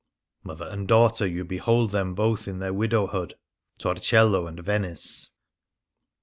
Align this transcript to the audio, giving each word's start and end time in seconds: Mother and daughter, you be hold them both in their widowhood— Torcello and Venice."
Mother 0.41 0.65
and 0.65 0.87
daughter, 0.87 1.27
you 1.27 1.45
be 1.45 1.57
hold 1.59 1.91
them 1.91 2.15
both 2.15 2.47
in 2.47 2.57
their 2.57 2.73
widowhood— 2.73 3.35
Torcello 3.77 4.47
and 4.47 4.59
Venice." 4.59 5.29